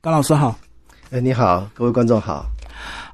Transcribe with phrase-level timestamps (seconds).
[0.00, 0.56] 甘老师好。
[1.10, 2.46] 哎，你好，各位观众好。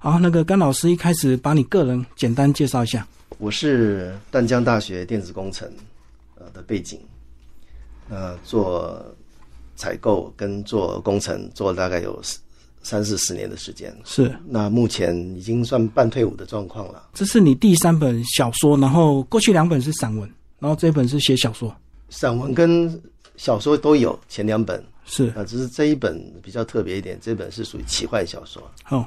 [0.00, 3.06] 好，那个甘老师一开始把你个人简单介绍一下。
[3.38, 5.66] 我是淡江大学电子工程
[6.34, 7.00] 呃的背景，
[8.10, 9.02] 呃，做
[9.74, 12.20] 采购跟做工程做了大概有
[12.82, 13.90] 三四十年的时间。
[14.04, 14.38] 是。
[14.46, 17.08] 那目前已经算半退伍的状况了。
[17.14, 21.74] 这是你第三本小说，然后过去两本是散文，然后这本是写小说。
[22.10, 23.02] 散文跟
[23.38, 28.62] 小说都有，前两本是啊，只是这一本比较特别一点，这本是属于奇幻小说。
[28.88, 29.06] 哦，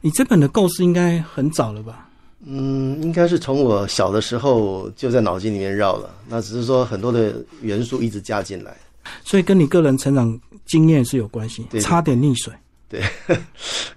[0.00, 2.08] 你这本的构思应该很早了吧？
[2.44, 8.76] 嗯，应该是从我小的时候就在脑筋里面绕了，那只是说很多的元素一直加进来，
[9.24, 11.66] 所以跟你个人成长经验是有关系。
[11.70, 12.52] 对差点溺水。
[12.88, 13.02] 对，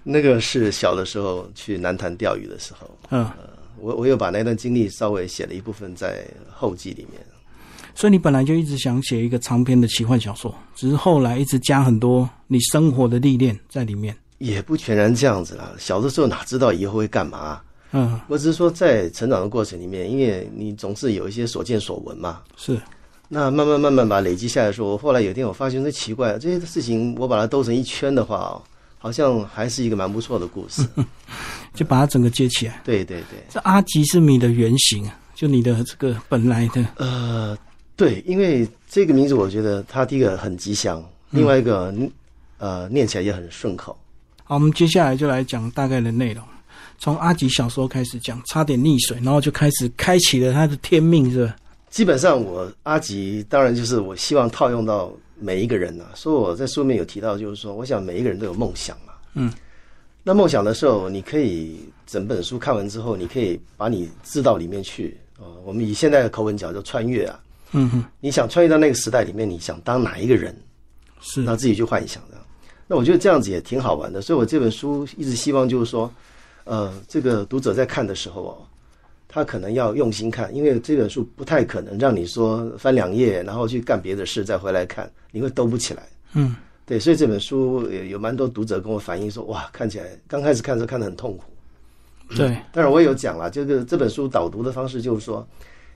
[0.02, 3.28] 那个是小的时候去南潭钓鱼的时候，嗯，
[3.78, 7.20] 我我有把那段经历稍微写了一部分在后记里面。
[7.96, 14.14] 所以你本来就一直想写一个长篇的奇幻小说，只是后来一直加很多你生活的历练在里面。
[14.38, 17.58] 也不全然这样子啦，小的时候哪知道以后会干嘛？
[17.92, 22.40] 嗯，我只是说在成长的过程里面，因为你总是有一些所见所闻嘛。
[22.56, 22.78] 是。
[23.28, 28.62] 那慢慢慢慢把累积下来说，我后来有一天我发现，这奇怪，这些事情我把它兜成一圈的话，
[28.98, 30.86] 好像还是一个蛮不错的故事，
[31.74, 32.80] 就把它整个接起来。
[32.84, 36.86] 对对对，这阿吉是你的原型啊，就你的这个本来的。
[36.96, 37.56] 呃，
[37.96, 41.94] 对，因为这个名字我觉得它第一个很吉祥，另外一个、
[42.58, 43.96] 呃念起来也很顺口。
[44.44, 46.44] 好，我们接下来就来讲大概的内容，
[46.98, 51.56] 从阿吉小时候开始讲，差点溺水，然后就开始开启了他的天命，是吧？
[51.88, 59.14] 基本上我阿吉当然就是我希望套用到每一个人呐、所以我在书里面有提到，就是说我想每一个人都有梦想嘛。
[59.32, 59.50] 嗯，
[60.22, 65.16] 那梦想的时候，你可以整本书看完之后，你可以把你置到里面去。
[65.38, 67.40] 呃，我们以现在的口吻讲，就穿越啊。
[67.76, 70.56] 嗯哼，你想穿越到那个时代里面，你想当哪一个人？
[71.20, 72.36] 是那自己去幻想的。
[72.86, 76.10] 那我觉得这样子也挺好玩的，所以我这本书一直希望就是说，
[76.64, 78.56] 呃，这个读者在看的时候哦，
[79.26, 86.02] 他可能要用心看，因为这本书不太可能让你说翻两页，然后去干别的事再回来看，你会兜不起来。
[86.34, 91.44] 嗯，对，所以这本书有有蛮多读者跟我反映说，哇，看起来刚开始看的时候看得很痛苦。
[92.36, 95.46] 对，当然我也有讲了，这个这本书导读的方式就是说，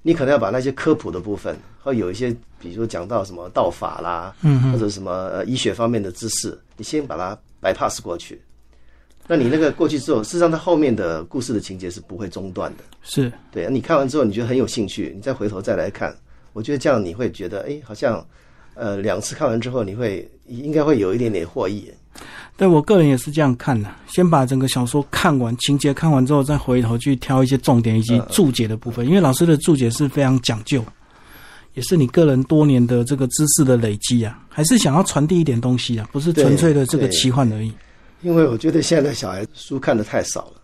[0.03, 8.41] 你可能要把那些科普的部分，或有一些，比如说讲到什么道法啦，嗯或者什么呃医学方面的知识，你先把它 bypass 过去。
[9.27, 12.85] 那你那个过去之后，事实上它后面的故事的情节是不会中断的。
[13.03, 16.17] 是对，你看完之后你觉得很有兴趣，你再回头再来看，
[16.53, 18.27] 我觉得这样你会觉得，哎，好像
[18.75, 21.93] 呃两次看完之后，你会应该会有一点点获益。
[22.61, 30.85] 对我个人也是这样看的，先把整个小说看完，情节看完之后，再回头去挑一些重点以及注解的部分，因为老师的注解是非常讲究，
[31.73, 37.73] 也是你个人多年的这个知识的累积啊，还是想要传递一点东西啊，不是纯粹的这个奇幻而已。
[38.21, 40.61] 因为我觉得现在的小孩书看的太少了，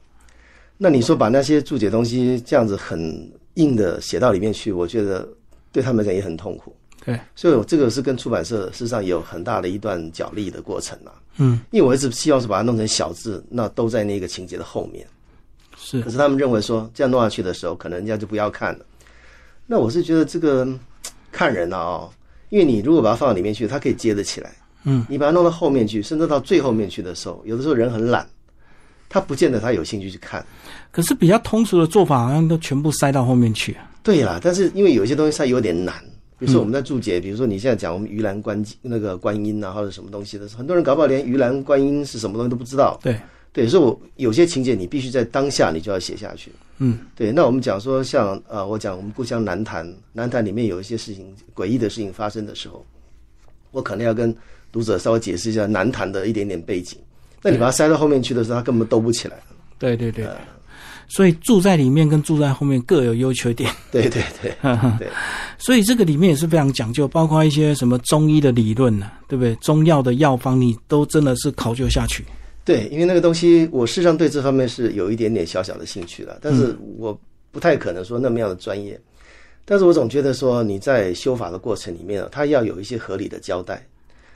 [0.76, 5.26] 那你说把那些注解东西这样子很硬的写到里面去，我觉得
[5.72, 6.76] 对他们来讲也很痛苦。
[7.06, 11.14] 对，所以我这个是跟出版社事实上也有很大的一段角力的过程啊。
[11.36, 15.06] 嗯，因为我一直希望是把它弄成小字，那都在那个情节的后面。
[15.78, 18.84] 是可是他们认为说这样弄下去的时候，可能人家就不要看了。
[19.66, 20.80] 那我是觉得这个嗯
[21.30, 22.10] 看人啊、哦，
[22.48, 24.52] 因为你如果把它放到里面去，它可以接得起来。
[24.84, 28.26] 嗯，你把它弄到后面去，甚至到最后面去的时候，有的时候人很懒，
[29.08, 30.44] 他不见得他有兴趣去看。
[30.90, 33.76] 可是比较通俗的做法，好像都全部塞到后面去。
[34.02, 35.94] 对啦，但是因为有些东西它有点难，
[36.38, 43.00] 比如说我们在注解，比如说你现在讲我们盂兰观那个观音啊，或者什么东西的时候，很多人搞不好连盂兰观音是什么东西都不知道。
[43.02, 43.18] 对，
[43.52, 46.52] 对，所以我有些情节你必须在当下你就要写下去。
[46.78, 52.84] 嗯，对，那我们讲说像呃，我讲我们故乡南坛，南坛里面有一些事情诡异的事情发生的时候，
[53.70, 54.34] 我可能要跟
[54.70, 56.98] 读者稍微解释一下南坛的一点点背景。
[57.40, 59.38] 那你把它塞到后面去的时候，它根本兜不起来。
[59.78, 60.26] 对对对。
[61.08, 63.70] 所以住在里面跟住在后面各有优缺点。
[63.90, 64.52] 对对对
[64.98, 65.08] 对。
[65.58, 69.54] 所以这个里面也是非常讲究，包括一些什么中医的理论呢、对不对？
[69.56, 72.24] 中药的药方你都真的是考究下去。
[72.64, 77.18] 对，因为那个东西，我事实上对这方面是有一点点小小的兴趣了，但是我
[77.52, 79.00] 不太可能说那么样的专业。
[79.64, 83.84] 但是我总觉得说你在修法的过程里面，它要有一些合理的交代，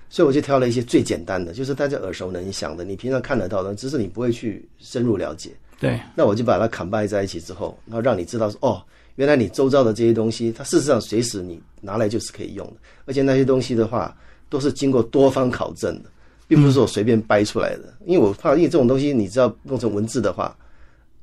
[0.08, 5.50] 所以我就挑了一些最简单的，就是大家耳熟能详的，你平常看得到的，只是你不会去深入了解。
[5.80, 8.82] 对，那我就把它砍掰在一起之后，然后让你知道说，哦，
[9.16, 12.74] 原来你周遭的这些东西，它事实上随时你拿来就是可以用的，
[13.06, 14.14] 而且那些东西的话，
[14.50, 16.10] 都是经过多方考证的，
[16.46, 17.94] 并不是我随便掰出来的。
[18.04, 20.54] 因为我怕，因为这种东西，你知道弄成文字的话，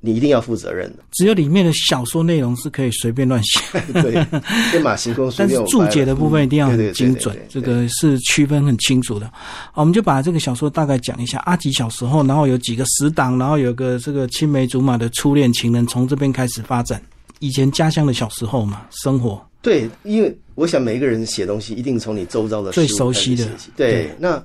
[0.08, 1.04] 你一定要负责任的。
[1.12, 3.60] 只有里面的小说内容是可以随便乱写，
[3.94, 4.14] 对，
[4.72, 9.30] 天马行空， 但是注解的部分一定要精准这个是区分很清楚的。
[9.74, 11.38] 好，我们就把这个小说大概讲一下。
[11.40, 17.02] 阿吉小时候，然后有几个死党，然后有个这个青梅竹马的初恋情人，从这边开始发展。
[17.40, 24.44] 以前家乡的小时候嘛，生活对，因为我想每一个人写东西一定从你周遭的最熟悉的对那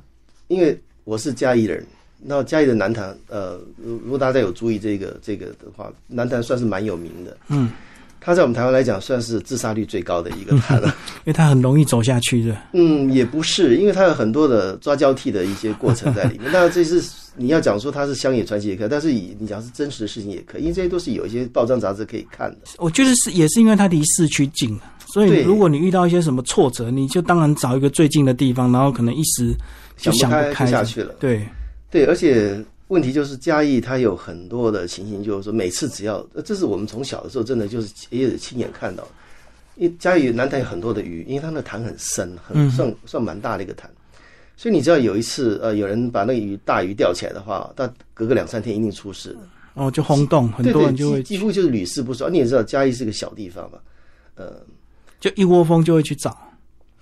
[0.48, 1.86] 因为我是嘉义人，
[2.24, 7.36] 那嘉义的南坛，呃，如如果大家有注意这个这个的话，南坛算是蛮有名的。
[7.48, 7.70] 嗯，
[8.20, 10.86] 它在我们台湾来讲，算是自杀率最高的一个坛了。
[11.24, 12.56] 因为它很容易走下去的。
[12.72, 16.50] 嗯，也不是，因为它有很多的抓交替的一些过程在里面。
[16.52, 17.02] 那，这是
[17.36, 22.58] 你要讲说它是乡野传奇也可以，但是以你讲是真实的事情也可以，因为这些都是有一些报章杂志可以看的。
[22.78, 24.78] 我觉得是也是因为它离市区近，
[25.12, 29.52] 所以对如果你遇到一些什么挫折，你就当然找一个最近的地方，然后可能一时
[29.96, 31.14] 就想想不开下去了。
[31.18, 31.44] 对，
[31.92, 32.58] 对，而且
[32.88, 39.06] 问题就是嘉义它有很多的情形，就是说每次只要，呃这是我们从小的时候真的就是也有亲眼看到，
[39.76, 43.90] 因为嘉义南坛有很多的鱼，因为它那潭很深，很嗯算算蛮大的一个潭，
[44.56, 49.38] 所以你只要有一次呃有人把那个鱼大鱼钓起来的话，它隔个两三天一定出事的，
[49.74, 52.32] 哦，就轰动，很多人就会几几乎就是屡试不爽。
[52.32, 53.78] 你也知道嘉义是个小地方嘛，
[54.36, 54.60] 呃，
[55.20, 56.34] 就一窝蜂就会去找。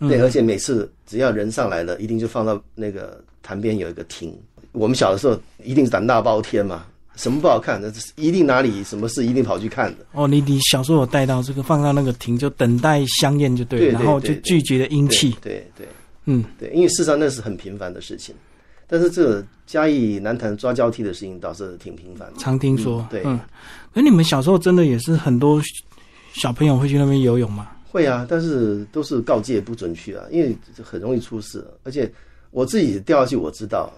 [0.01, 4.35] 嗯对，而且每次只要人上来了，一定就放到那个潭边有一个亭。
[4.73, 6.87] 我们小的时候一定是胆大包天嘛，
[7.17, 10.07] 什么不好看的，一定哪里什么事一定跑去看的。
[10.13, 15.31] 哦，你你小时候有带到这个放到那个亭，就等待香艳就对然后就拒绝了阴气。
[15.43, 15.89] 对对对
[16.27, 18.35] 嗯，对，因为事实上那是很平凡的事情，
[18.87, 22.35] 但是这个嘉义南坛抓交替的事情倒是挺频繁的。
[22.39, 23.01] 常听说。
[23.01, 23.41] 嗯对嗯，
[23.93, 25.61] 可你们小时候真的也是很多
[26.35, 27.69] 小朋友会去那边游泳吗？
[27.91, 32.09] 会啊，但是都是告诫不准去啊，因为很容易出事，而且
[32.53, 33.93] 我自己掉下去我知道。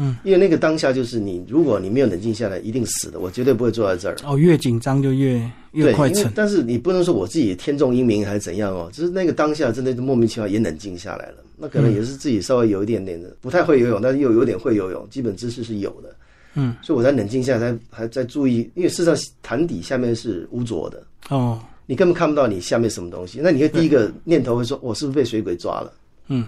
[0.00, 3.18] 嗯，因为那个当下就是你，如果你没有冷静下来，一定死的。
[3.20, 4.16] 我绝对不会坐在这儿。
[4.24, 5.42] 哦，越紧张就越
[5.72, 6.32] 越快沉。
[6.34, 11.44] 但是你不能说我自己天纵英明还是怎样哦，就是那个当下真的莫名其妙也冷静下来了。
[11.56, 16.14] 那可能也是自己稍微有一点点的不太会游泳，但是又有点会游泳，基本知识是有的。
[16.54, 23.40] 嗯，所以我才冷静下来，才还在注意，因为事实上潭底下面是污浊的，哦，你根本看不到你下面什么东西。
[23.42, 25.92] 那你会第一个念头会说，我是不是被水鬼抓了？
[26.28, 26.46] 嗯，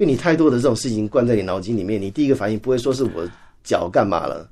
[0.00, 3.28] 因为你太多的这种事情灌在你脑筋里面，你第一个反应不会说是我
[3.62, 4.48] 脚干嘛了。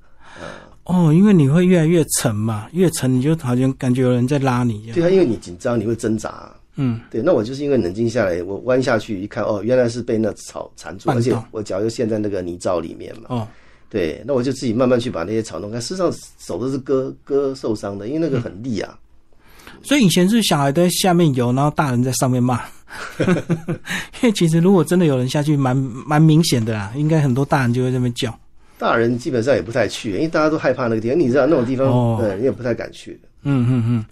[0.85, 4.95] 哦，因为你会越来越沉嘛，越沉你就好像感觉有人在拉你一样。
[4.95, 6.55] 对啊，因为你紧张，你会挣扎。
[6.77, 13.29] 嗯，对，那我就是因为冷静下来，我弯下去一看，哦，原来是被那草缠住，而且我脚又陷在那个泥沼里面嘛。
[13.29, 13.49] 哦，
[13.89, 15.81] 对，那我就自己慢慢去把那些草弄开。
[15.81, 18.99] 事实上，手都是割割受伤的，因为那个很利啊。
[19.83, 22.61] 所以以前是小孩在下面游，然后大人在上面骂。
[23.19, 28.37] 因为其实如果真的有人下去，蛮蛮明显的啦，应该很多大人就会在那边叫。
[28.79, 31.19] 大人基本上也不太去，因为大家都害怕那个地方。
[31.19, 33.21] 你知道那种地方，哦嗯，你也不太敢去。
[33.51, 34.05] 嗯嗯嗯，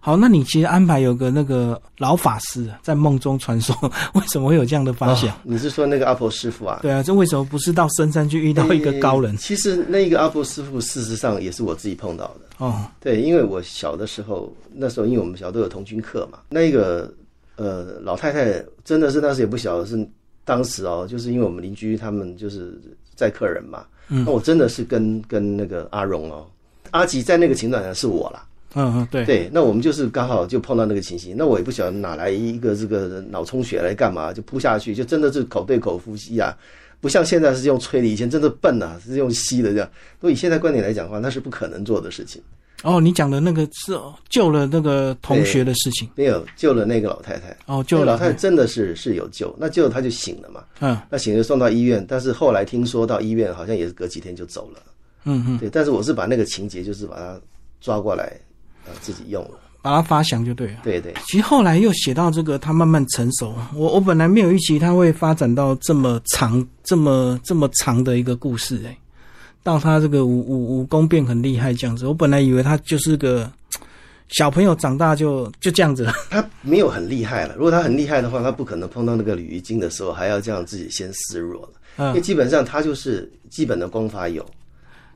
[0.00, 3.76] 好，那你其实安排有个那个老法师在梦中传说，
[4.14, 5.28] 为什么会有这样的发想？
[5.30, 6.78] 哦你是说那个阿婆师傅啊？
[6.82, 9.36] 对啊，这为什么不是到深山去遇到一个高人呃？
[9.38, 12.64] 其实那个阿婆师傅，事实上也是我自己碰到的。
[12.64, 17.12] 哦，对，因为我小的时候，那时候因为我们小都有童军课嘛，那个
[17.56, 20.08] 呃老太太真的是那时也不小，是
[20.44, 22.80] 当时哦，就是因为我们邻居他们就是
[23.16, 26.46] 载客人嘛，嗯那我真的是跟跟那个阿荣哦，
[26.92, 36.54] 阿吉在那个情段上是我啦，嗯嗯，对，对，那我们就是刚好就碰到那个情形，那我也不晓得哪来一个这个脑充血来干嘛，就扑下去，就真的是口对口呼吸啊，
[37.00, 39.90] 不像现在是用吹的，以前真的笨啊，是用吸的这样。
[40.20, 42.42] 都以现在观点来讲的话，那是不可能做的事情。
[42.82, 46.06] 哦，你讲的那个是救了那个同学的事情。
[46.14, 50.96] 没有救了那个老太太，哦，救了老太太真的是是有救，那救了她就醒了嘛，嗯。
[51.08, 54.82] 那醒了送到医院，但是后来听说到医院好像也是隔几天就走了，
[55.24, 57.40] 嗯嗯，对，但是我是把那个情节就是把她
[57.80, 58.38] 抓过来，
[58.86, 60.78] 呃，自己用了，把它发祥就对了。
[60.82, 61.14] 对对。
[61.26, 63.54] 其实后来又写到这个，他慢慢成熟。
[63.74, 68.96] 我我本来没有预期他会发展到这么长、这么这么长的一个故事、欸，
[69.62, 72.06] 到他这个武武武功变很厉害这样子。
[72.06, 73.50] 我本来以为他就是个
[74.28, 76.12] 小朋友，长大就就这样子了。
[76.30, 77.54] 他没有很厉害了。
[77.56, 81.68] 如果他很厉害的话，他不可能碰到那个鲤鱼精的时候还要这样自己先示弱了。
[82.08, 84.44] 因为嗯，基本上他就是基本的功法有，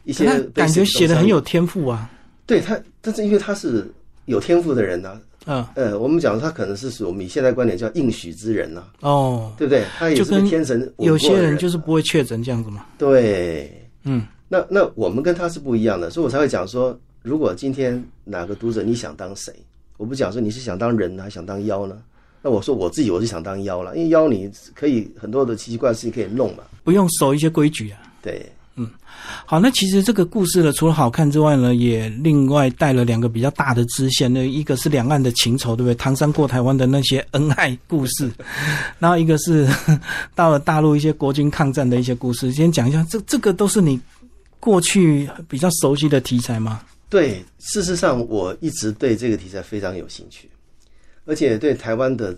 [0.04, 2.08] 一些感觉写的很有天赋啊。
[2.50, 3.88] 对他，但是因为他是
[4.24, 9.84] 有天赋的人呐、嗯，呃，我们讲他可能是属于我们以现在观点叫应许之人呐、哦，对不对？
[9.96, 12.86] 他也是跟个天神有些人人就是不会确诊这样子嘛。
[12.98, 19.54] 对，嗯，那那我们跟他是不一样的，所以我才会讲说，如果今天哪个读者你想当谁，
[19.96, 22.02] 我不讲说你是想当人呢，还想当妖呢？
[22.42, 26.64] 那我说我自己我是想当妖了，因为妖你可以很多的奇奇怪的事情可以弄嘛。
[26.82, 28.00] 不用守一些规矩啊。
[28.22, 28.44] 对，
[29.44, 35.94] 好，那其实这个故事呢，除了好看之外呢，也另外带了两个比较大的支线那，一个是两岸的情仇，对不对？
[35.94, 38.30] 唐山过台湾的那些恩爱故事，
[38.98, 39.68] 然后一个是
[40.34, 42.50] 到了大陆一些国军抗战的一些故事。
[42.52, 44.00] 先讲一下，这这个都是你
[44.58, 46.80] 过去比较熟悉的题材吗？
[47.08, 50.48] 对，事实上我一直对这个题材非常有兴趣，
[51.24, 52.36] 而且对台湾的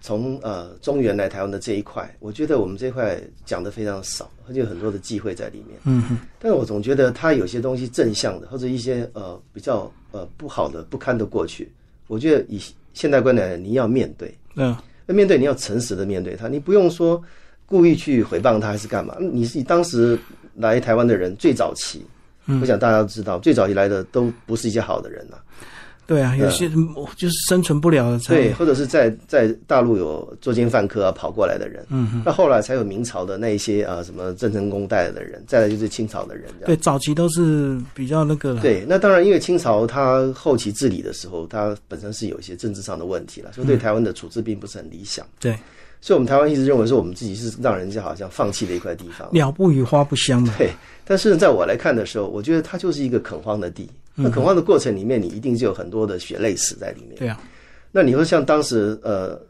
[0.00, 5.78] 从呃中原来台湾的这一块，我觉得我们这块讲的非常少，而且有很多的忌讳在里面。
[5.84, 11.70] 嗯哼，但是我总觉得它有些东西正向的，或者一些呃比较呃不好的不堪的过去，
[12.06, 12.60] 我觉得以
[12.94, 14.76] 现代观来讲，你要面对，嗯
[15.06, 17.22] 那面对你要诚实的面对它，你不用说
[17.66, 19.16] 故意去诽谤他还是干嘛。
[19.18, 20.18] 你是当时
[20.54, 22.04] 来台湾的人最早期，
[22.60, 25.36] 我想大家都知道，最早期来的都不是一些好的人呐、
[26.08, 26.88] 对啊，有些人
[27.18, 38.62] 就是生存不了的才对，或者是在在大陆有作奸犯科啊跑过来的人，嗯哼，那后来才有明朝的那一些啊什么郑成功带来的人，再来就是清朝的人，对，早期都是比较那个了。
[38.62, 45.26] 对，那当然，因为清朝它后期治理的时候，它本身是有一些政治上的问题了，所以对台湾的处置并不是很理想。
[45.38, 45.52] 对，
[46.00, 49.28] 所以我们台湾一直认为说，我们自己是让人家好像放弃的一块地方。
[49.30, 50.54] 鸟不语花不香嘛。
[50.56, 50.70] 对，
[51.04, 53.90] 但是在我来看的时候，我觉得它就是一个垦荒的地。
[54.20, 57.14] 那恐慌的过程里面，你一定是有很多的血泪史在里面。
[57.16, 57.40] 对啊，
[57.92, 59.40] 那你说像当时呃，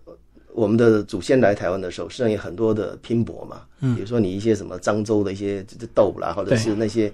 [0.52, 3.62] 我们的祖先来台湾的时候，实际上有很多的拼搏嘛。
[3.80, 7.10] 嗯，比如说你一些什么漳州的一些斗啦，或者是那些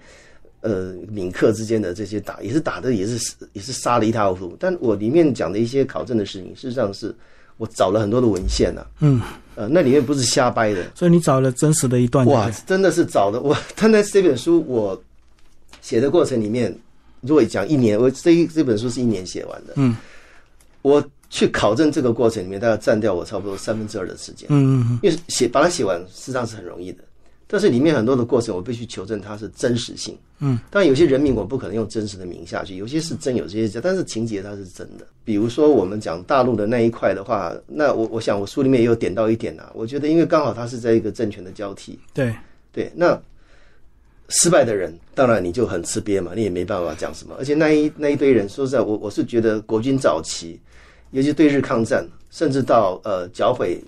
[0.63, 4.57] 呃闽客之间的这些打，也是打的也是也是杀的一塌糊涂。
[4.59, 7.15] 但我里面讲的一些考证的事情，事实上是
[7.57, 9.21] 我找了很多的文献呐、嗯，
[9.55, 10.83] 呃，那里面不是瞎掰的。
[10.95, 12.27] 所以你找了真实的一段。
[12.27, 13.57] 哇，真的是找的我。
[13.77, 15.01] 他那这本书我
[15.81, 16.75] 写的过程里面，
[17.27, 19.73] 如果讲一年，我这一这本书是一年写完的。
[19.77, 19.97] 嗯，
[20.83, 24.47] 我去考证这个过程里面，大概占掉我差不多三分之二的时间。
[24.51, 27.03] 嗯嗯嗯，因为写把它写完，事实上是很容易的。
[27.47, 30.17] 但是里面很多的过程，我必须求证它是真实性。
[30.41, 35.07] 嗯，当然有些人名我不可能用真实的名下去，有些是真，有些是假，但是情节它是真的。
[35.25, 39.71] 比如说我们讲大陆的那一块的话，那我我想我书里面也有点到一点啊。
[39.75, 42.35] 我觉得因为刚好它是在一个政权的交替，对，
[42.73, 43.21] 对，那
[44.41, 47.35] 失败的人，当然你就很吃瘪嘛，你也没办法讲什么。
[47.39, 50.59] 而且那一那一堆人，说实在，我我是觉得国军早期，
[51.13, 53.81] 尤其对日抗战，甚至到呃剿匪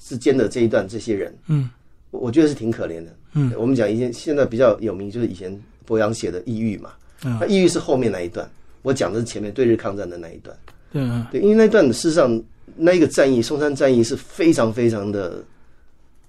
[0.00, 1.70] 之间的这一段，这些人，嗯，
[2.10, 3.16] 我我觉得是挺可怜的。
[3.34, 6.90] 嗯，我们讲以前现在比较有名，就是以前博洋写的《抑郁》嘛，
[7.24, 8.48] 嗯那《抑郁》是后面那一段，
[8.82, 10.56] 我讲的是前面对日抗战的那一段。
[10.92, 12.42] 对啊，对，因为那段事实上
[12.76, 15.42] 那一个战役，松山战役是非常非常的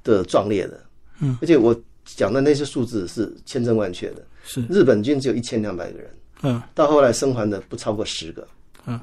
[0.04, 0.80] 的壮烈的，
[1.20, 4.24] 嗯，而且我讲的那些数字是千真万确的。
[4.44, 6.10] 是，日本军只有一千两百个人，
[6.44, 6.62] 嗯。
[6.74, 8.48] 到后来生还的不超过十个，
[8.86, 9.00] 嗯，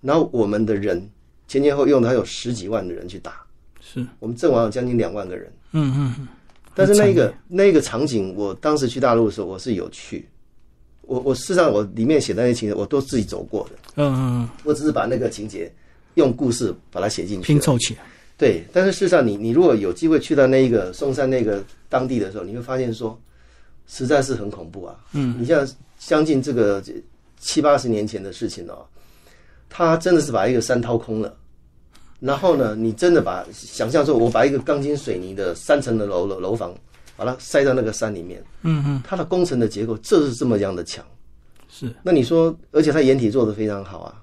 [0.00, 1.10] 然后我们的人
[1.48, 3.44] 前前后用的还有十几万的人去打，
[3.80, 5.52] 是，我们阵亡有将近两万个人。
[5.72, 6.28] 嗯嗯嗯，
[6.74, 10.28] 但是那很惨个那个场景，我当时去大陆的时候，我是有去，
[11.02, 15.70] 我我事实上我里面写的那些情节，我都自己走过的，嗯嗯嗯，我只是把那个情节
[16.14, 18.00] 用故事把它写进去，拼凑起来。
[18.38, 23.18] 对，但是事实上你，你如果有机会去到那一个松山那个当地的时候，你会发现说，
[23.86, 24.94] 实在是很恐怖啊。
[25.12, 25.66] 嗯，你像
[25.98, 26.82] 将近这个
[27.38, 28.84] 七八十年前的事情哦，
[29.70, 31.34] 他真的是把一个山掏空了，
[32.20, 36.74] 然后呢，你真的把想象说，我把一个钢筋水泥的三层的楼楼楼房，
[37.16, 41.02] 把它塞到那个山里面，嗯嗯，它的工程的结构就是这么样的强。
[41.70, 44.22] 是，那你说，而且它掩体做的非常好啊，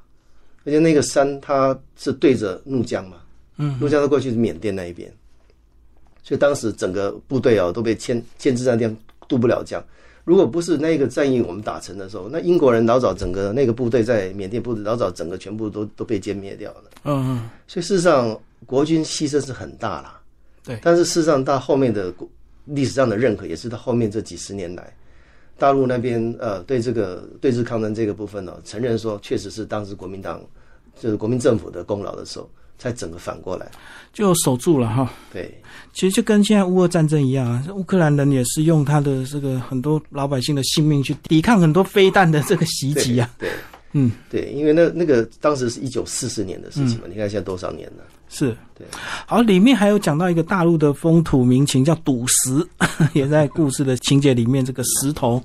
[0.65, 3.17] 而且那个山它是对着怒江嘛，
[3.57, 5.11] 嗯，怒江它过去是缅甸那一边，
[6.23, 9.83] 所以当时整个部队啊都被牵牵制在那地方渡不了江。
[10.25, 16.83] 如果不是那个战役我们打成的时候，那英国人老早整个那个部队在缅甸部队老早整个全部都都被歼灭掉了。
[17.03, 20.21] 嗯嗯，所以事实上国军牺牲是很大啦，
[20.63, 20.79] 对。
[20.81, 22.25] 但是事实上到后面的国
[22.63, 24.95] 历史上的认可，也是到后面这几十年来，
[25.57, 30.41] 大陆那边呃对这个对日抗战这个部分呢、承认说确实是当时国民党
[30.97, 33.69] 就是国民政府的功劳的时候，才整个反过来。
[34.11, 35.11] 就守住了哈。
[35.31, 35.51] 对
[35.91, 43.29] 其实就跟现在乌俄战争一样啊，乌克兰人也是用他的这个很多老百姓的性命去抵抗很多飞弹的这个袭击啊。
[43.39, 43.49] 对，
[43.93, 48.03] 嗯，对，因为那那个当时是一九四四年的事情嘛，你看现在多少年了？
[48.29, 48.85] 是，对。
[49.25, 52.67] 好，里面还有讲到一个大陆的风土民情，叫赌石，
[53.13, 55.43] 也在故事的情节里面，这个石头，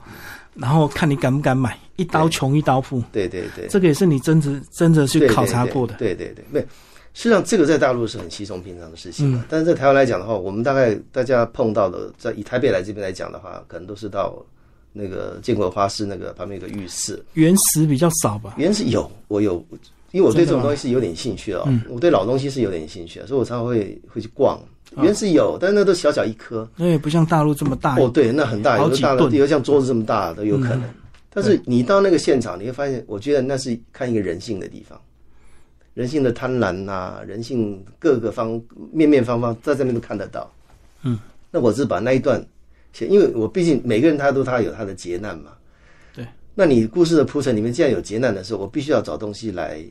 [0.54, 5.94] 然后看你敢不敢买，一刀穷一刀富，对对对，这个也是你真的真的去考察过的。
[5.94, 6.66] 对对对。
[7.18, 14.40] 实际上，这个在大陆是很稀松平常的事情嗯，但是在台湾来讲的话，我们大概大家碰到的，在以台北来这边来讲的话，可能都是到
[14.92, 18.54] 那个建国花市那个旁边有个浴室，原石比较少吧？
[18.56, 19.54] 原石有，我有，
[20.12, 24.56] 因为我对这种东西是有点兴趣哦，嗯我对老东西是有点兴趣的，所以我常常会会去逛。
[25.02, 26.70] 原石有，但是那都小小一颗。
[26.76, 27.96] 那也不像大陆这么大。
[27.96, 30.84] 哦，对，那很大，有的大的，有像桌子这么大都有可能。
[31.30, 34.98] 但是你到那个现场，你会发现，我觉得那是看一个人性的地方，
[35.98, 38.62] 人性的贪婪呐，人性各个方
[38.92, 40.48] 面面方方在这边都看得到。
[41.02, 41.18] 嗯，
[41.50, 42.40] 那我是把那一段
[42.92, 45.50] 写，因为我毕竟每个人他都他有他的劫难嘛。
[46.14, 46.24] 对，
[46.54, 49.84] 那你故事的铺陈里面既然有劫难的时候，我必须要找东西来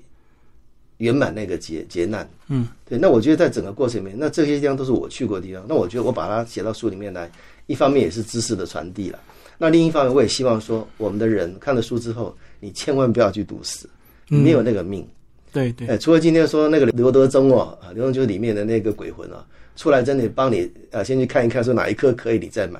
[0.99, 2.25] 圆满那个劫劫难。
[2.47, 7.29] 嗯，对，那我觉得在整个过程里面，那这些地方都是我去过的地方，那我觉得我把它写到书里面来，
[7.65, 9.19] 一方面也是知识的传递了。
[9.57, 13.89] 那另一方面，我也希望说，我们的人看了书之后，你千万不要去赌死，
[14.29, 15.05] 没有那个命。
[15.51, 15.87] 对对。
[15.87, 22.79] 哎，除了今天说那个刘德忠哦，刘德忠就是里面的那个鬼魂啊，出来真的帮你啊，先去看一看，说哪一颗可以，你再买。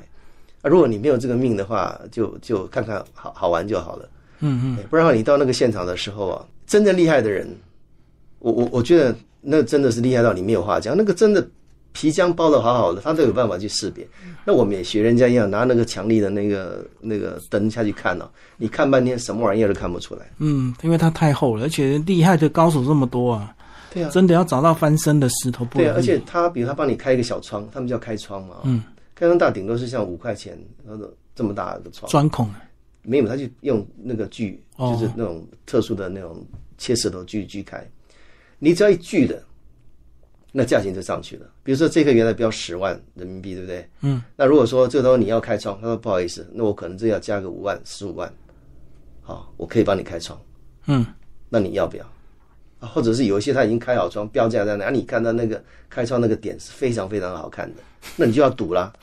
[0.62, 4.10] 啊，如果你没有这个命的话，就就看看好好玩就好了。
[4.40, 4.84] 嗯嗯。
[4.90, 7.48] 不然的话，你到那个现场的时候啊，真正厉害的人，
[8.40, 11.48] 我我我觉得那真的是厉害到你没有话讲，那个真的。
[12.00, 14.08] 皮浆包的好好的，他都有办法去识别。
[14.46, 20.30] 那我们也学人家一样，拿那个强力的那个那个灯下去看哦，你看半天什么玩意儿都看不出来。
[20.38, 23.52] 嗯，因为它太厚了，而且厉害的高手这么多啊。
[23.92, 28.58] 对啊，真的要找到翻身的石头不对啊，而且他比如他帮你开一个小窗，他们叫开窗嘛。
[28.66, 28.84] 嗯，
[29.16, 32.08] 开窗大顶多是像五块钱那种这么大的窗。
[32.12, 32.48] 钻孔？
[33.02, 36.46] 没有，他就用那个锯，就是那种特殊的那种
[36.78, 37.84] 切石头锯锯开。
[38.60, 39.42] 你只要一锯的。
[40.52, 41.46] 那价钱就上去了。
[41.64, 43.90] 比如说这个原来标十万人民币，对不对？
[44.02, 44.24] 嗯。
[44.36, 48.32] 那如果说这时候你要开窗，他说不好意思，那我可能这要加个五万、十五万，
[49.22, 50.40] 好，我可以帮你开窗。
[50.86, 51.06] 嗯。
[51.50, 52.06] 那你要不要？
[52.80, 54.90] 啊，或者是有一些他已经开好窗，标价在哪？
[54.90, 57.82] 你看到那个开窗那个点是非常非常好看的，
[58.16, 58.94] 那你就要赌啦。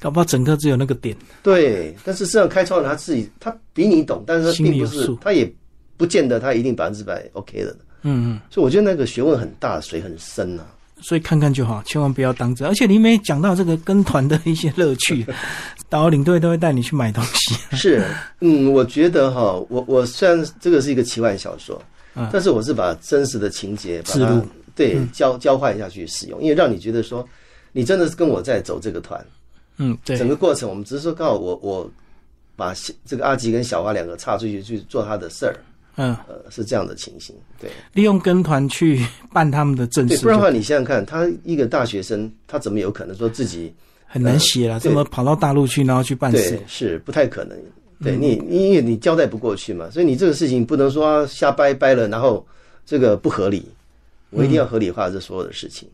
[0.00, 1.16] 搞不好整个只有那个点。
[1.42, 5.50] 对，但是实际上开窗的他自己他比你懂，但是他并不是，他也
[5.96, 7.76] 不见得他一定百分之百 OK 的。
[8.02, 8.40] 嗯嗯。
[8.50, 10.66] 所以我觉得那个学问很大，水很深呐。
[11.02, 12.66] 所以看看就好，千万不要当真。
[12.66, 15.26] 而且里面讲到这个跟团的一些乐趣，
[15.88, 17.54] 导游领队都会带你去买东西。
[17.76, 18.04] 是，
[18.40, 21.82] 嗯，我觉得哈，我我虽然这个是一个奇幻小说，
[22.32, 24.42] 但是我是把真实的情节把它
[24.74, 27.26] 对交交换下去使用，因为让你觉得说，
[27.72, 29.24] 你真的是跟我在走这个团。
[29.78, 30.16] 嗯，对。
[30.16, 31.90] 整个过程我们只是说，刚好我我
[32.56, 35.56] 把这个阿吉跟小花两个岔出去去做他的事儿。
[36.02, 43.70] 嗯，呃，是这样的情形，对，利用跟团去办他们的正事，不然的话，你想想看，他一个大学生，他怎么有可能说自己
[44.06, 44.80] 很难写了？
[44.80, 46.58] 怎么跑到大陆去，然后去办事？
[46.66, 47.54] 是不太可能。
[48.02, 52.46] 对你，因为你交代不过去嘛，所以你这个事情不能说瞎掰掰了，然后
[52.86, 53.62] 这个不合理，
[54.30, 55.86] 我一定要合理化这所有的事情。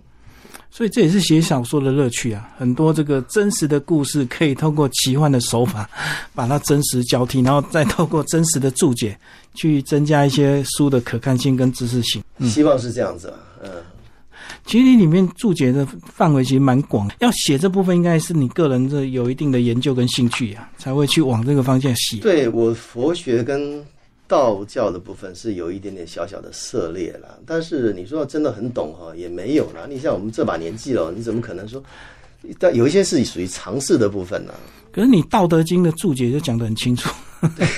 [0.77, 2.51] 所以这也是写小说的乐趣啊！
[2.59, 5.89] 很多这个真实的故事，可以透过奇幻的手法，
[6.37, 9.19] 把它真实交替，然后再透过真实的注解，
[9.55, 12.23] 去增加一些书的可看性跟知识性。
[12.43, 13.71] 希望是这样子啊，嗯。
[14.67, 22.19] 其实你里面注解的范围其实蛮广，要写这部分，应该是你个人这有一定的研究跟兴趣呀，才会去往这个方向写。
[22.19, 23.83] 对我佛学跟。
[24.29, 29.87] 道教的部分是有一点点小小的涉猎了，但是你说真的很懂哈，也没有啦。
[29.89, 31.83] 你像我们这把年纪了，你怎么可能说？
[32.59, 34.53] 但有一些是属于常识的部分呢。
[34.93, 37.11] 可是你《道德经》的注解就讲得很清楚，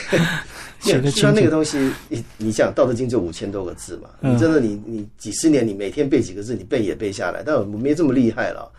[0.81, 1.35] 写的清楚。
[1.35, 8.71] 那个东西，你你像《道德经》就五千多个字嘛，你真的你你几十年你每天背几个字，你背也背下来，但我没这么厉害了。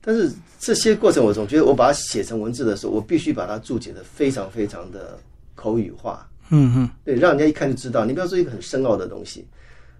[0.00, 5.18] 但是这些过程，我总觉得我把它写成文字的时候，我必须把它注解的非常非常的
[5.54, 6.28] 口语化。
[6.52, 8.04] 嗯嗯，对，让人家一看就知道。
[8.04, 9.44] 你不要说一个很深奥的东西，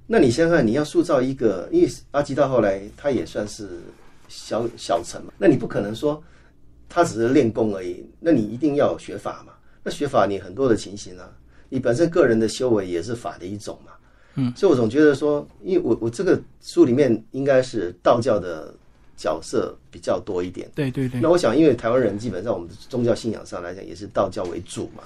[0.06, 3.80] 那你想想看，你要塑造一个，因为阿吉到后来他也算是
[4.28, 6.22] 小小成嘛，那你不可能说
[6.88, 9.54] 他只是练功而已，那你一定要学法嘛。
[9.82, 11.28] 那学法你很多的情形啊，
[11.68, 13.92] 你本身个人的修为也是法的一种嘛。
[14.34, 18.74] 嗯，所以我总觉得说，因为我我这个书里面应该是道教的
[19.16, 20.70] 角色比较多一点。
[20.74, 21.20] 对对对。
[21.20, 25.02] 那我想，因为台湾人基本上我们的宗教信仰上来讲也是道教为主嘛。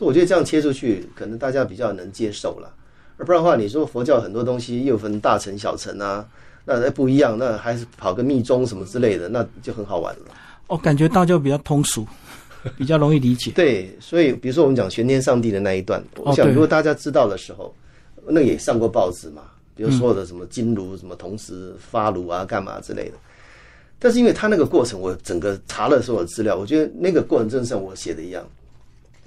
[0.00, 2.72] 所以我觉得这样切出去，可能大家比较能接受了。
[3.18, 6.26] 而不然的话，你说佛教很多东西又分大乘小乘啊，
[6.64, 10.22] 那不一样，那还是跑个密宗什么之类的，那就很好玩了。
[10.68, 12.06] 哦，感觉道教比较通俗，
[12.78, 13.50] 比较容易理解。
[13.54, 17.74] 对，所以比如说我们讲玄天上帝的那一段，我想如果大家知道的时候，
[18.26, 19.42] 那也上过报纸嘛，
[19.76, 23.16] 比如说的什么金炉什么同时发炉啊，干嘛之类的。
[23.98, 28.42] 但是因为他那个过程，我整个查了所有资料，我觉得那个过程真的像我写的一样。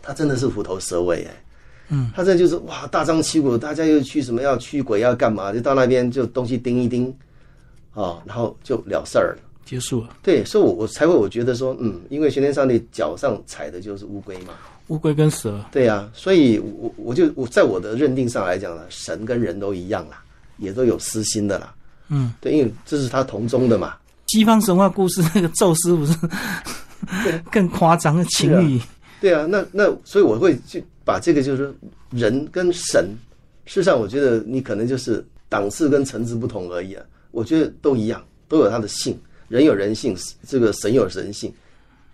[0.04, 1.44] 他真的是虎头蛇尾哎，
[1.90, 7.12] 嗯，他这就是哇大张旗鼓，大家又去什么要驱鬼要干嘛，就到那边就东西盯一盯，
[7.94, 10.10] 啊，然后就了事儿了，结束了。
[10.22, 14.54] 对，所以，我我才会我觉得说，嗯，因为玄天上帝脚上踩的就是乌龟嘛，
[14.88, 20.22] 乌龟跟蛇，对呀，所以我我就我在我的认定上来讲呢，神跟人都一样啦，
[20.58, 21.74] 也都有私心的啦，
[22.10, 23.96] 嗯，对，因为这是他同宗的嘛。
[24.28, 26.18] 西方神话故事那个宙斯不是
[27.52, 28.82] 更夸张的情欲？
[29.24, 31.74] 对啊，那那所以我会去把这个就是说
[32.10, 33.08] 人跟神，
[33.66, 37.06] 事实上我觉得你可能就是档次跟层次不同而已啊。
[37.32, 40.14] 我觉得都一样，都有他的性，人有人性，
[40.46, 41.50] 这个神有神性。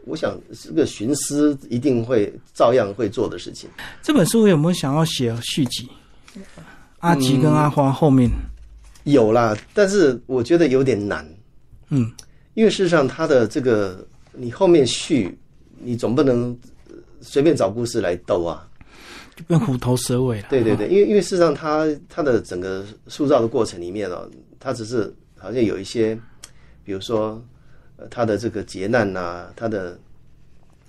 [0.05, 3.67] 我想这个寻思一定会照样会做的事情。
[4.03, 5.89] 这本书有没有想要写续集？
[6.99, 8.29] 阿吉跟阿花后面
[9.05, 11.27] 有啦，但是我觉得有点难。
[11.89, 12.11] 嗯，
[12.53, 15.35] 因为事实上他的这个你后面续，
[15.79, 16.55] 你总不能
[17.21, 18.67] 随便找故事来逗啊，
[19.36, 20.47] 就变虎头蛇尾了。
[20.49, 24.29] 对对对，因为因为事实上他他的整个塑造的过程里面哦，
[24.60, 26.17] 他只是好像有一些，
[26.84, 27.41] 比如说。
[28.10, 29.99] 他的这个劫难呐，他的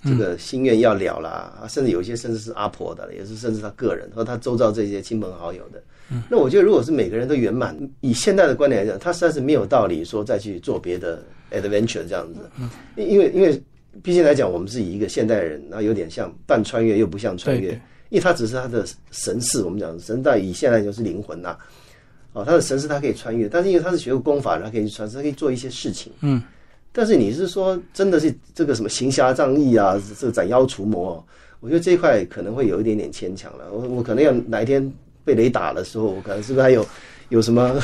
[0.01, 5.83] 这个心愿要了啦，甚至有一些甚至是阿婆的，也是甚至他个人和他周遭这些亲朋好友的。
[6.29, 12.39] 那我觉得，如果是每个人都圆满，以现在的观点来讲，他实在是没有道理说再去做别的 adventure 这样子。
[12.95, 13.61] 因为因为
[14.01, 17.71] 毕竟来讲，我们是以一个现代人，然后有点像半穿越又不像穿越，
[18.09, 21.57] 因为他只是他的神识，我们讲神代以现在就是灵魂呐。
[22.33, 26.11] 哦，他的神识他可以穿越，但是因为他是学过功法，他可以去穿，他可以做一些事情。
[26.21, 26.41] 嗯。
[26.93, 31.23] 但是你是说真的是这个什么行侠仗义啊，这个斩妖除魔？
[31.59, 33.71] 我觉得这一块可能会有一点点牵强了。
[33.71, 34.91] 我我可能要哪一天
[35.23, 36.85] 被雷打的时候，我可能是不是还有
[37.29, 37.79] 有什么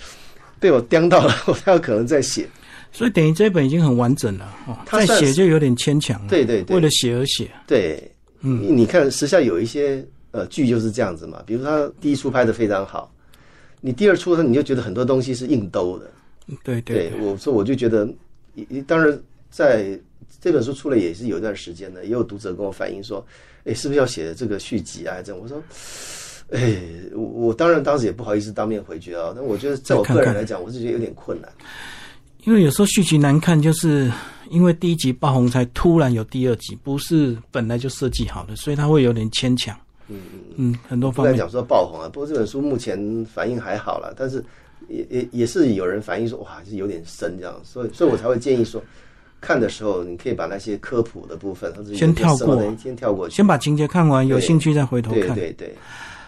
[0.58, 2.46] 被我刁到了，我才有可能再写。
[2.92, 6.28] 所以等于这本已经很完整了，哦，再写就有点牵强了。
[6.28, 7.50] 对对对，为了写而写。
[7.66, 13.12] 对，嗯，你看时下有一些呃剧就是这样子嘛，比如他第一出拍的非常好，
[13.80, 16.10] 你第二出呢你就觉得很多东西是硬兜的。
[16.64, 18.08] 对对，我说我就觉得。
[18.86, 19.98] 当然，在
[20.40, 23.24] 这本书出来也是有一段时间的，也有读者跟我反映说
[23.64, 25.62] ：“哎，是不是要写这个续集啊？”这样我说
[26.50, 26.76] ：“哎，
[27.14, 29.32] 我我当然当时也不好意思当面回绝啊。
[29.34, 31.48] 但我觉得，在我个人来讲，我是觉得有点困难，
[32.44, 34.10] 因为有时候续集难看，就是
[34.50, 39.76] 因为第一集爆红才突然有第二集，不是本来就设计好的，所以它会有点牵强。
[40.08, 42.98] 嗯嗯嗯，很多方面讲说爆红啊，不过这本书目前
[43.32, 44.44] 反应还好了，但是。
[44.88, 48.82] 也也也是有人反映说，哇，是有点深这样，所以所以我才会建议说，
[49.40, 55.36] 看的时候你可以把那些科普的部分，先跳过，先跳过去，先把情节看完，有兴趣再回头看。
[55.36, 55.74] 对对对。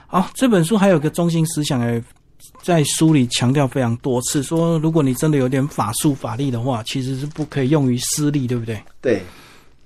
[0.06, 2.00] 好，这本书还有个中心思想，哎，
[2.62, 8.82] 在书里强调非常多次，说如果你真的有点法术法力的话，其实是不可以用于私利，对不对？
[9.00, 9.22] 对。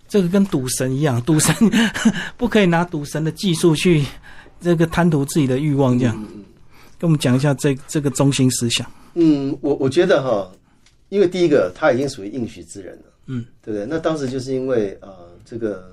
[0.08, 1.52] 这个跟赌神一样，赌神
[2.38, 4.04] 不可以拿赌神的技术去
[4.60, 6.14] 这个贪图自己的欲望，这样。
[6.98, 8.90] 跟我们讲一下这这个中心思想。
[9.14, 10.48] 嗯，我我觉得哈，
[11.08, 13.84] 因为第一个他已经属于应许之人了，嗯，对不对？
[13.84, 15.10] 那当时就是因为呃，
[15.44, 15.92] 这个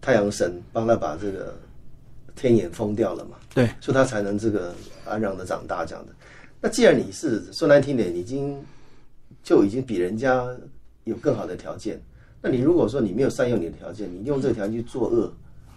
[0.00, 1.56] 太阳神帮他把这个
[2.34, 4.74] 天眼封掉了嘛，对，所以他才能这个
[5.06, 6.12] 安然的长大这样的。
[6.60, 8.62] 那既然你是说难听点，已经
[9.42, 10.48] 就已经比人家
[11.04, 12.00] 有更好的条件，
[12.40, 15.32] 那你如果说你没有善用你的条件，你用这个条件去作恶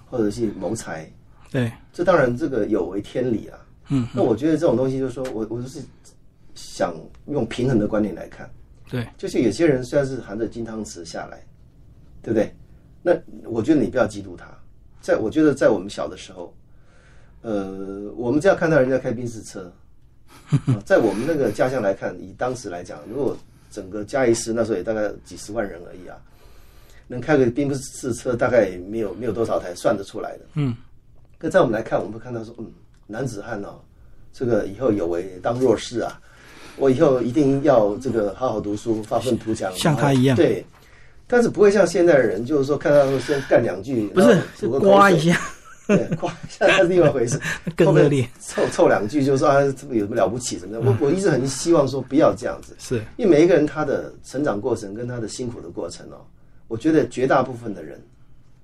[0.10, 1.12] 或者是谋财，
[1.52, 3.60] 对，这当然这个有违天理啊。
[3.90, 5.80] 嗯，那我觉得这种东西就是说，我我就是
[6.54, 6.96] 想
[7.28, 8.50] 用平衡的观点来看，
[8.90, 11.44] 对，就是有些人虽然是含着金汤匙下来，
[12.22, 12.56] 对不对？
[13.02, 13.16] 那
[13.50, 14.48] 我觉得你不要嫉妒他。
[15.00, 16.52] 在我觉得在我们小的时候，
[17.46, 19.72] 呃，我们只要看到人家开宾士车，
[20.84, 23.38] 在我们那个家乡来看，以当时来讲，如果
[23.70, 26.18] 整个嘉义市那时候也大概几十万人而已啊，
[27.08, 30.46] 能开个宾士车大概没有没有多少台算得出来的。
[30.56, 30.76] 嗯，
[31.38, 32.66] 可在我们来看，我们会看到说，嗯。
[33.08, 33.80] 男子汉哦，
[34.34, 36.20] 这个以后有为当弱势啊！
[36.76, 40.36] 我以后一定要这个好好读书，发愤图强，像他一样。
[40.36, 40.66] 对，
[41.28, 45.40] 但是不会像现在的人，就是说看到先干两句，不是是刮一下，
[45.88, 47.40] 对，夸一下那是另外一回事，
[47.76, 50.80] 更恶劣，凑凑两句就说啊，这么有什么了不起什么的。
[50.82, 56.18] 我我一直很希望说不要这样子，是因为每一个人他的成长过程跟他的辛苦的过程哦，
[56.68, 58.02] 我觉得绝大部分的人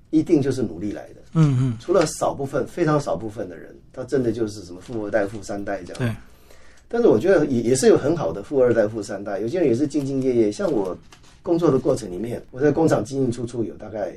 [0.10, 1.22] 一定就是努力来的。
[1.34, 6.00] 嗯嗯，除了少部分非常少部分的人，他真的就是什么富二代、富三代这样。
[6.00, 6.16] 对。
[6.94, 10.52] 但是我觉得也也是有很好的富二代、富三代，有些人也是兢兢业业。
[10.52, 10.98] 像我
[11.42, 14.14] 工作的过程里面，我在工厂进进出出有大概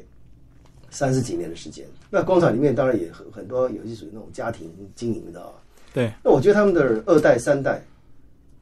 [0.94, 1.84] 三十几年的时间。
[2.08, 5.50] 那工厂里面当然也很很多，有些属于那种家庭经营的啊。
[5.92, 6.10] 对。
[6.22, 7.84] 那我觉得他们的二代、三代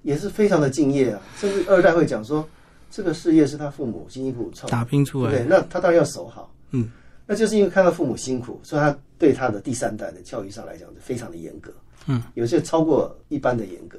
[0.02, 2.44] 也是非常的敬业啊，甚至二代会讲说，
[2.90, 6.52] 这个事业是他父母辛辛苦苦创打拼出来，对，那他当然要守好。
[6.72, 6.90] 嗯。
[7.24, 11.72] 那就是因为看到父母辛苦，所以他对他的第三代的教育上来讲是非常的严格，
[12.08, 13.96] 嗯，有些超过一般的严格，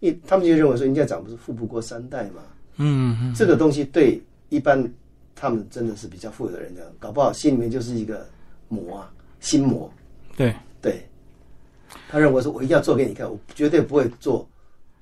[0.00, 2.42] 因为他们就认为说，人家讲不是富不过三代嘛，
[2.76, 4.82] 嗯嗯，这个东西对一般
[5.34, 8.26] 他们真的是比较富有的人讲，搞不好心里面就是一个
[8.68, 9.90] 魔啊，心魔，
[10.36, 11.06] 对对，
[12.08, 14.46] 他认为说我一定要做给你看，我绝对不会做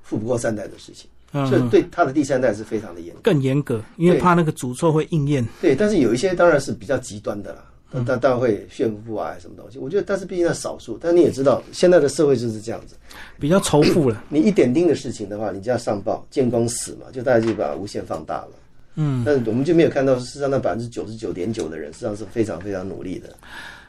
[0.03, 3.21] 富不过三代的事情，嗯所以对他的第三代是非常的严格。
[3.23, 5.47] 更严格，因为怕那个诅咒会应验。
[5.61, 9.79] 对，但是有一些当然是比较极端的啦，嗯但当然会炫富啊什么东西。
[9.79, 12.97] 我觉得，但是毕竟在少数，但你也知道，现在的社会就是这样子。
[13.39, 14.25] 比较仇富了。
[14.29, 18.51] 你一点丁的事情的话，你就要上报，见光死嘛，就大家就把无限放大了。
[18.95, 23.35] 嗯，但是我们就没有看到，事实上那百分之九十九点九的人，实际上是非常非常努力的。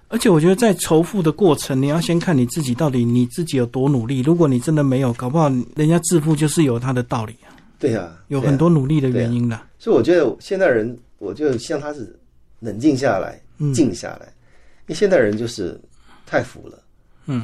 [0.08, 4.22] 而且我觉得在仇富的过程，你要先看你自己到底你自己有多努力。
[4.22, 9.68] 如果你真的没有，搞不好人家致富就是有他的道理啊，对啊，有很多努力的原因啦。
[9.80, 12.16] 所以我觉得现代人，我就像他是
[12.60, 14.28] 冷静下来，嗯静下来。
[14.86, 15.80] 因为现代人就是
[16.26, 16.78] 太浮了，
[17.26, 17.44] 嗯，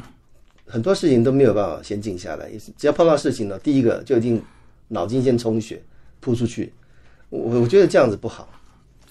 [0.64, 2.50] 很多事情都没有办法先静下来。
[2.76, 4.40] 只要碰到事情呢，第一个就一定
[4.88, 5.82] 脑筋先充血，
[6.20, 6.72] 扑出去。
[7.30, 8.48] 我我觉得这样子不好。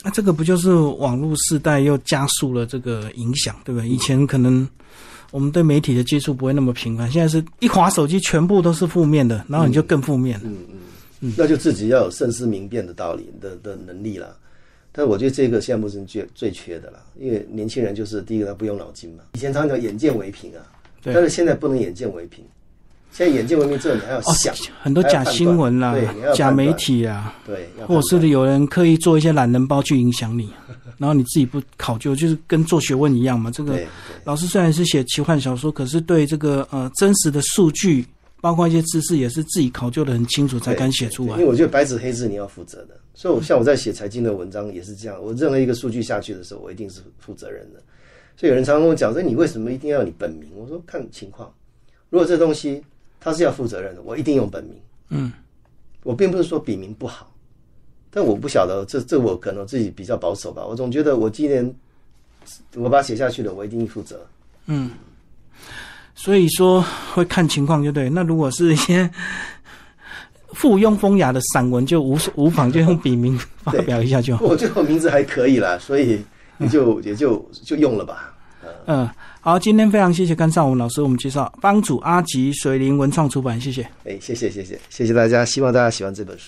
[0.03, 3.89] 那、这个不就是网络时代又加速了这个影响，对不对？
[3.89, 4.65] 以前可能
[5.31, 10.45] 我们对媒体的接触不会那么频繁，现在是一划手机全部都是负面的，然后你就更负面了。
[10.45, 10.57] 嗯
[11.19, 14.37] 嗯，那就自己要有慎思明辨的道理的的能力了。
[14.91, 20.63] 但是我觉得这个现在目前最最缺的了，因为年轻人就是第一个他不用脑筋嘛，以前常讲眼见为凭啊，
[21.03, 22.43] 但是现在不能眼见为凭，
[23.11, 24.33] 现在眼见文明之后你还要哦，，
[24.81, 25.95] 很多假新闻啦
[26.33, 30.49] 假媒体啊，对，或者是有人刻意做一些懒人包去影响你，
[30.97, 33.51] 然后你自己不考究，就是跟做学问一样嘛。
[33.51, 33.79] 这个
[34.23, 38.05] 老师虽然是写奇幻小说，可是对这个呃真实的数据，
[38.39, 41.45] 包括一些知识，也是自己考究的很清楚才敢写出来因为。
[41.45, 47.81] 我觉得白纸黑字你要负责的，所以我像我在写财经的文章也是这样，我任何一个数据下去的时候，我一定是负责任的。
[48.37, 50.49] 所以有人常常跟我讲说，你为什么一定要你本名？
[50.55, 51.51] 我说看情况，
[52.09, 52.81] 如果这东西
[53.19, 54.79] 它是要负责任的，我一定用本名。
[55.09, 55.31] 嗯，
[56.03, 57.31] 我并不是说笔名不好，
[58.11, 60.65] 但我不晓得这这我可能自己比较保守吧。
[60.65, 61.75] 我总觉得我今年
[62.75, 64.19] 我把它写下去了，我一定负责。
[64.67, 64.91] 嗯
[66.15, 68.09] 所以说会看情况就对。
[68.09, 69.09] 那如果是一些
[70.53, 74.45] 附庸风雅的散文，就无无妨就用笔名发表一下就好。
[74.45, 76.21] 我觉得我名字还可以啦，所以
[76.57, 78.35] 也就也就就用了吧。
[78.85, 79.09] 嗯，
[79.41, 83.83] 好，今天非常谢谢甘少文老师，我们介绍帮主阿吉水灵文创出版，谢谢。
[84.03, 86.43] 哎，谢谢谢谢谢谢大家，希望大家喜欢这本书。